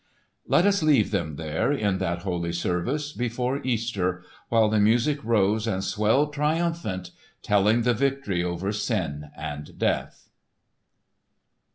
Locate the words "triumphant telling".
6.33-7.85